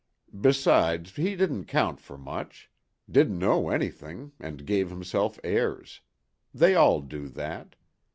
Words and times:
"Besides, 0.41 1.15
he 1.15 1.35
didn't 1.35 1.65
count 1.65 2.01
for 2.01 2.17
much—didn't 2.17 3.37
know 3.37 3.69
anything 3.69 4.31
and 4.39 4.65
gave 4.65 4.89
himself 4.89 5.39
airs. 5.43 6.01
They 6.51 6.73
all 6.73 7.01
do 7.01 7.27
that. 7.27 7.75